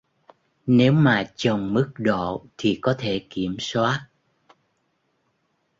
Nếu 0.65 0.91
mà 0.93 1.31
chồng 1.35 1.73
mức 1.73 1.93
độ 1.97 2.45
thì 2.57 2.79
có 2.81 2.95
thể 2.99 3.27
kiểm 3.29 3.55
soát 3.59 4.09